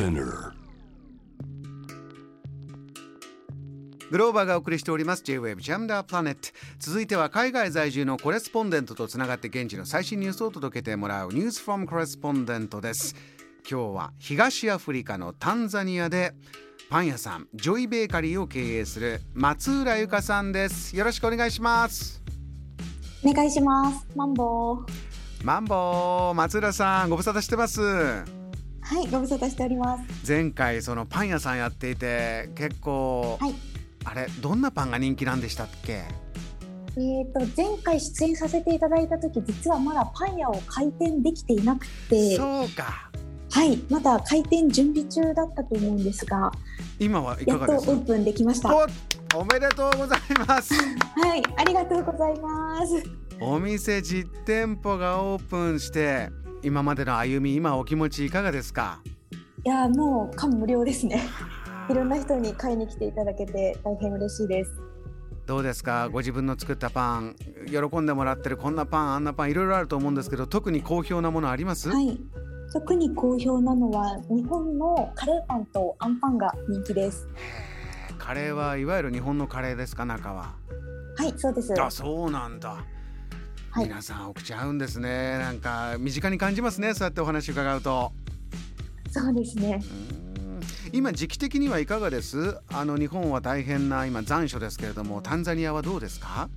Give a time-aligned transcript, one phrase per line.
[0.00, 0.52] Spinner.
[4.10, 5.22] グローバーがお送りしております。
[5.22, 6.36] J-Wave Jam the Planet
[6.78, 13.14] 続いては海外在住のコレスポンデントとつながって現地の最新ニュースを届けてもらうニュースフォームコレスポンデントです。
[13.70, 16.32] 今日は東アフリカのタンザニアで
[16.88, 20.96] パン屋さんジョイベーカリーを経営する松浦由香さんです。
[20.96, 22.22] よろしくお願いします。
[23.22, 24.06] お願いします。
[24.16, 24.82] マンボ
[25.42, 25.44] ウ。
[25.44, 26.34] マンボウ。
[26.34, 28.39] 松浦さんご無沙汰してます
[28.90, 30.28] はい、ご無沙汰しております。
[30.28, 33.54] 前回そのパン屋さんやっていて結構、はい。
[34.04, 36.02] あれどんなパンが人気なんでしたっけ？
[36.96, 43.08] えっ、と前回出演させていただいた時、実はまだパン屋を開店できていなくて、そうか
[43.52, 46.50] はい、まだ開店準備中だったと思うんですが、
[46.98, 47.86] 今はいかがです？
[47.86, 48.74] かープンできました。
[48.74, 48.88] は
[49.36, 53.04] おおめでとうございますい、ありがとうございます。
[53.40, 56.28] お店実店舗がオープンして
[56.62, 59.00] 今までの歩み今お気持ちいかがですか？
[59.64, 61.22] いやーもう感無量ですね。
[61.88, 64.70] いろんな人に買いに来ていただけて大変嬉しいです。
[65.46, 66.08] どうですか？
[66.08, 67.34] ご自分の作ったパン
[67.66, 72.18] 喜んでもらってるこんなパンあんなパンいろいろあると思うんですけど特に好評なものあります、はい。
[72.72, 77.26] 特に好評なのは日本のカレーパンとアンパンが人気です。
[78.18, 80.54] カレーはいわゆる日本のカレーですか中は？
[81.16, 81.74] はい、そうです。
[81.80, 82.84] あそうなんだ、
[83.70, 83.84] はい。
[83.84, 85.38] 皆さんお口合うんですね。
[85.38, 86.92] なんか身近に感じますね。
[86.92, 88.12] そうやってお話伺うと。
[89.10, 89.80] そうですね。
[90.92, 92.58] 今時期的にはいかがです？
[92.68, 96.48] あの日本は大変な今残暑ですけれどもタンザニアはどうですか？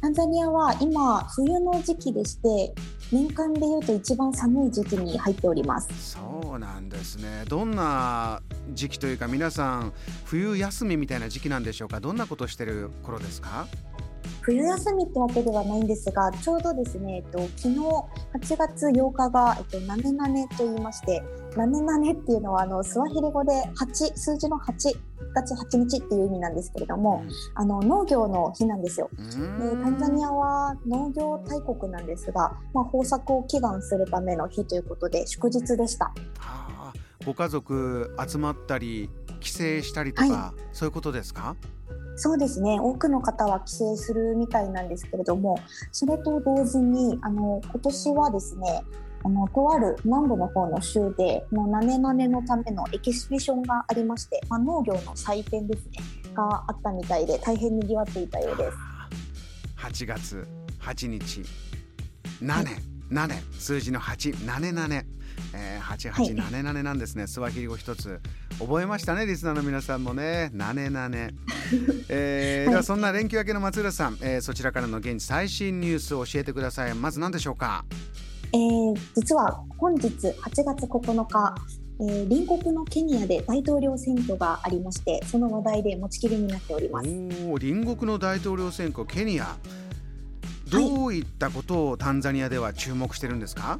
[0.00, 2.72] タンザニアは今冬の時期でして
[3.10, 6.12] 年間でいうと一番寒い時期に入っております。
[6.12, 7.44] そうなんですね。
[7.48, 8.40] どんな
[8.72, 9.92] 時期というか皆さん
[10.26, 11.98] 冬休みみたいな時期なんでしょうか？
[11.98, 13.66] どんなことしてる頃ですか？
[14.46, 17.78] 冬休みってわけではないんですがちょうどですね、えっと、昨日
[18.54, 21.20] 8月8日が、えっと、ナネナネと言いまして
[21.56, 24.72] ナネナネっていうのはあのスワヒリ語で8数字の8
[25.34, 27.22] 月8日っていう意味なんですけれども、
[27.54, 29.10] あの農業の日なんですよ。
[29.12, 29.28] うで
[29.82, 36.06] タンザニアは農業大国なんですが、まあ、豊作を祈願するための日ということで祝日でした。
[36.06, 36.92] はあ
[37.26, 41.56] ご家族集まったり帰省したりとか、はそういうことですか？
[42.16, 42.78] そうですね。
[42.80, 45.58] 多くの方は帰省するみたいなんですけれども
[45.92, 48.82] それと同時にあの今年はですね
[49.22, 55.98] あのとある南部の方の州でのなねなねのためのエキシビションがありまして、まあ、農業の祭典ですね
[56.34, 58.76] があったみたいで大変にぎわっていたようです。
[59.78, 60.46] 8月
[60.80, 61.42] 8日。
[62.40, 62.78] なね
[63.10, 65.06] なね数字の8なねなね
[65.54, 65.98] えー、はい。
[65.98, 67.26] 88なねなねなんですね。
[67.26, 68.20] スワヒリ語一つ。
[68.58, 70.50] 覚えましたねリスナーの皆さんもね。
[70.52, 71.34] なねなね、
[72.08, 72.70] えーはい。
[72.70, 76.94] ではそんな連休明けの松浦さん、えーそちらからの現地最新ニュースを教えてください。
[76.94, 77.84] まず何でしょうか？
[78.52, 80.30] えー実は本日8
[80.64, 81.54] 月9日、
[82.00, 87.08] えー隣国のケニアで大統領選挙がありましてその話題で持ちきりになっておりおます。
[87.08, 89.56] ー隣国の大統領選挙ケニア。
[90.68, 93.78] どういったことをタンザニアでは注目してるんですか、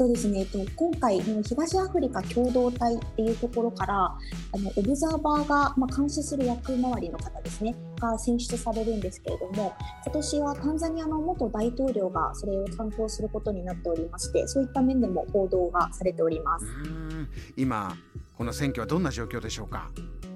[0.00, 4.18] とですね、えっと今回の東アフリカ共同体っていうところからあ
[4.56, 9.74] のオブザーバーが、まあ、監視する役回りの方ですねが選出されるんですけれども
[10.06, 16.66] 今年はタンザニアの元大統領がそれを担当することになっておりましてそういった面でも報道がされております。
[17.58, 17.94] 今
[18.38, 19.90] この選挙はどんな状況でしょうか？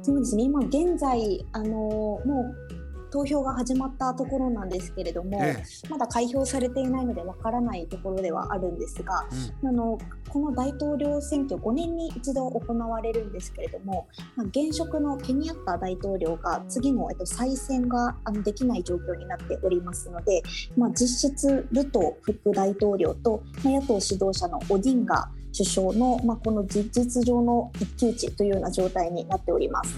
[0.00, 0.44] そうですね。
[0.44, 2.79] 今現在あのもう
[3.10, 9.26] 投票が始まったところなんですけれども、えまだ開票されていないのでわからないところではあるんですが、
[9.62, 9.68] うん。
[9.68, 9.98] あの
[10.28, 14.06] この大統領選挙5年に一度行われるんですけれども、
[14.36, 20.42] まあ、現職のケニアッタ大統領が次の、えっと、再選があのできない状況になっておりますので、
[20.76, 29.96] まあ、実質ルト副大統領と、まあ、野党指導者のオディンガ首相の、まあ、この事実上の一騎打ちというような状態になっております。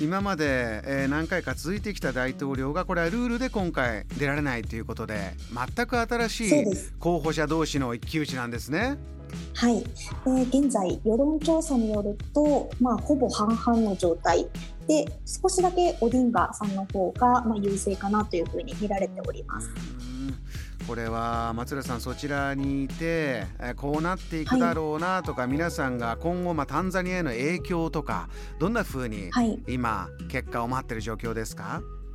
[0.00, 5.34] 今まで、えー何回か続いてきた大統領がこれはルールで今回出られないということで
[5.74, 6.64] 全く新しい
[6.98, 8.98] 候補者同士の一騎打ちなんですね。
[9.54, 14.46] はい、で現在世論調査によると、まあ、ほぼ半々の状態
[14.86, 19.70] で少しだけオディンガさんの方が、まあ、優勢かなというふうに見られております。
[20.86, 28.28] これは松浦さんそちらにいてえーこうなっていくだろうなとか、皆さんが今後、まあ、タンザニアへの影響とか
[28.58, 32.05] どんな風にはい、今結果を待ってる状況ですか、まあ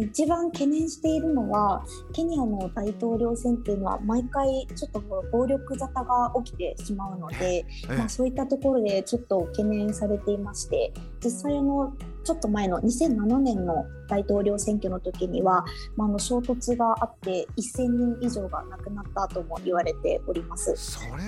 [0.00, 5.00] 一番懸念しているのはケニアの大統領選っていうのは毎回ちょっと
[5.32, 10.92] 暴力沙汰が起きてしまうので、えまあ、そういったところでちょっと懸念されていまして
[11.24, 11.92] 実際あの
[12.24, 15.64] ちょっと前の2007年の大統領選挙の時には、
[15.96, 20.74] まあ、あの衝突があって1000人以上が亡くなったとも言われております。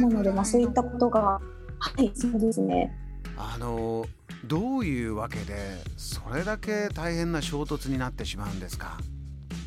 [0.00, 1.40] なので、まあ、そういったことがは
[2.02, 2.92] いそうですね
[3.40, 4.04] あの
[4.44, 5.54] どういうわけで
[5.96, 8.98] それだけ大変な衝突になってしまうんですか？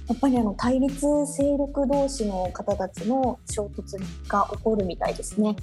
[0.09, 0.99] やっぱりあの対立
[1.37, 3.97] 勢力同士の方たちの衝突
[4.27, 5.55] が起こるみたいですね。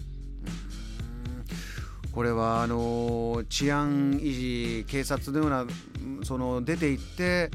[2.13, 5.67] これはあの治安維持警察のような
[6.25, 7.51] その出て行って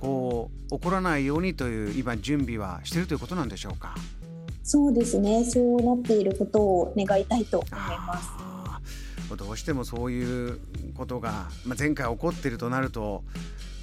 [0.00, 3.94] こう起こらないようにという今準備はしているということなんでしょうか？
[4.62, 5.44] そうですね。
[5.44, 8.28] そうなっていることを願いたいと思います
[9.36, 10.60] どうしてもそういう
[10.94, 13.22] ことが、まあ、前回起こっているとなると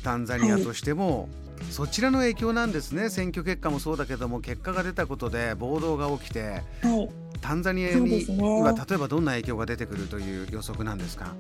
[0.03, 1.29] タンザニアとしても、はい
[1.71, 3.09] そちらの影響なんですね。
[3.09, 7.09] 選挙結果もそうだけども結果が出たことで暴動が起きて、はい、
[7.39, 8.25] タンザニアに
[8.61, 11.27] は、ね、例えばどんな影響が出てくるという予測なんですか？
[11.27, 11.31] タ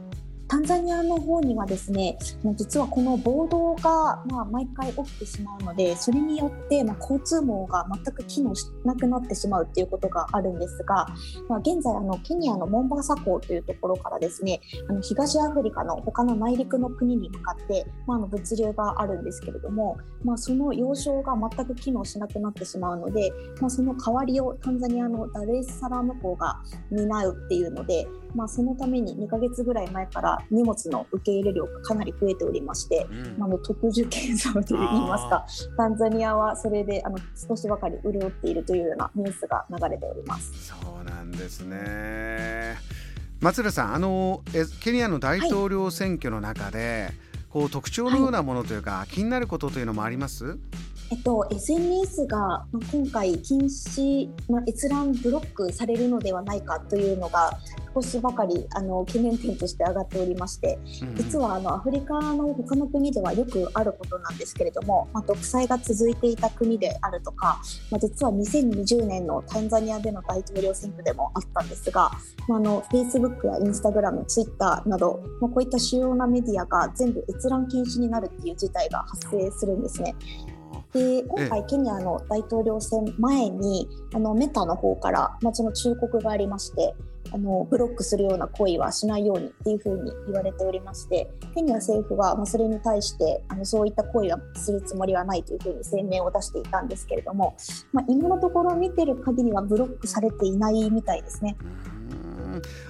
[0.65, 2.17] ンザニアの方にはですね
[2.55, 11.07] 実はこの暴動がまあ毎回起きてしまうのでそれによってまあ交通網が全く機能しなくなってしまうっていうことがあるんですが、
[11.47, 14.59] まあ、現在あのケニアのモンバーサ港というところからですね
[14.89, 23.31] あの東アフリカの他の内陸の国に向かって、まあ、の物流があるんですけれども、まあ、その要衝が全く機能しなくなってしまうので、
[23.61, 26.59] まあ、その代わりをタンザニアのダルエスサラーム港が
[26.89, 35.45] 担うっていうので、まあ、そのために2ヶ月ぐらい前から荷物の受け入れ量がかなり増えておりまして、うん、あの特需経済といいますか
[35.77, 40.67] タンザニアはそれであの少しばかり潤っているというようなニュースが流れております。
[40.67, 42.77] そうなんですね。
[43.41, 44.41] 松浦さんあの
[44.81, 47.13] ケニアの大統領選挙の中で、はい、
[47.49, 50.57] こう特徴のようなものというか、はい、気になることというのもあります？
[51.11, 57.59] えっと、SNS が今回禁止、まあ、閲覧ブロックされるのではないかというのが
[57.93, 60.77] 少しばかりあの懸念点として上がっておりまして、
[61.15, 67.61] 実はあのアフリカの他の国ではよくあることなんですけれども、まあ、独裁が続いていた国であるとか、
[67.91, 72.11] まあ、実は2020年のタンザニアでの大統領選挙でもあったんですが、
[72.47, 80.15] まあ、あの Facebook や Instagram、Twitter など、まあ、こういった主要なメディアが全部閲覧禁止になるっていう事態が発生するんですね。
[80.95, 86.95] で今回、ケニアの大統領選前にあのメタの方から、まあ、その忠告がありまして
[87.33, 97.57] あのブロックするような行為はしないようにっていうふうに言われておりましてケニア政府は、まあ、それに対してあのそういった行為はするつもりはないというふうに声明を出していたんですけれども、
[97.91, 101.57] まあ、今のところ見てる限りはブロックされていないみたいですね。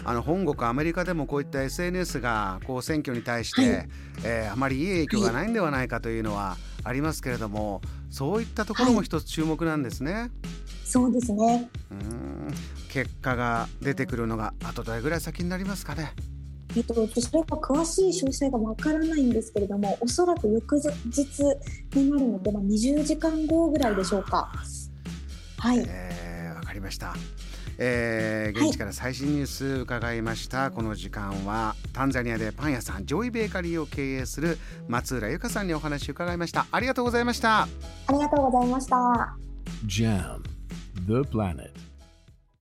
[0.03, 3.87] あの本国アメリカでもこういった SNS がこう選挙に対して、はい、
[4.23, 10.13] えー、あまりいい影響がないんではないかというのはありますけれども、そういったところも一つ注目なんですね。
[10.13, 10.29] はい、
[10.85, 12.53] そうですねうん
[12.89, 16.13] 結果が出てくるのがあとどれぐらい先になりますかね。
[16.77, 17.01] えっと、そ
[17.33, 20.89] れが詳しい詳細がわからないんですけれどもおそらく翌日
[21.93, 24.51] になるので、まあ、20時間後ぐらいでしょうか。
[25.57, 27.15] はい、えー、わかりました。
[27.77, 34.57] えー、現地から最新ニュース伺いました、はい、この時間はタンザニアでパン屋さんジョイベーカリーを経営する
[34.87, 36.67] 松浦由香さんにお話を伺いました。
[36.71, 37.63] ありがとうございました。
[37.63, 37.67] あ
[38.11, 39.35] りがとうございました。
[39.85, 40.41] JAM
[41.05, 41.71] The Planet